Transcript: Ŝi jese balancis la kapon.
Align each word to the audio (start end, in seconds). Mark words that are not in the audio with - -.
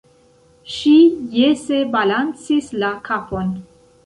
Ŝi 0.75 0.93
jese 1.35 1.83
balancis 1.97 2.73
la 2.85 2.91
kapon. 3.11 3.55